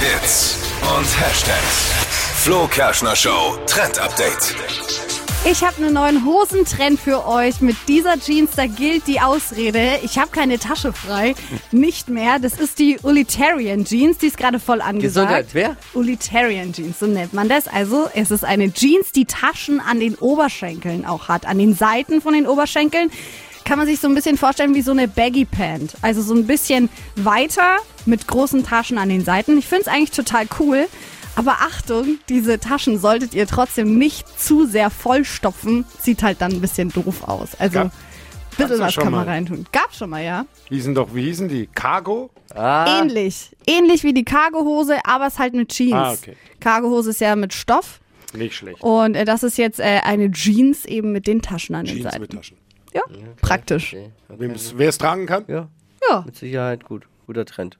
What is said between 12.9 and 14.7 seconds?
Utilitarian Jeans, die ist gerade